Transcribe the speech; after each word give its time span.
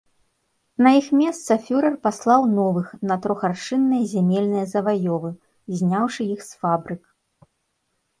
На 0.85 0.91
іх 0.99 1.07
месца 1.17 1.57
фюрэр 1.65 1.97
паслаў 2.07 2.41
новых 2.59 2.87
на 3.09 3.17
трохаршынныя 3.25 4.07
зямельныя 4.13 4.65
заваёвы, 4.73 5.31
зняўшы 5.83 6.21
іх 6.37 6.41
з 6.49 6.59
фабрык. 6.65 7.03